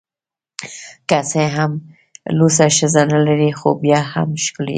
[1.09, 1.71] که څه هم
[2.37, 4.69] لوڅه ښځه نلري خو بیا هم ښکلې ده